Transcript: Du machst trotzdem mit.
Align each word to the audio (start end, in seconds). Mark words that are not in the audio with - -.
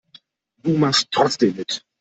Du 0.63 0.71
machst 0.79 1.11
trotzdem 1.11 1.55
mit. 1.55 1.83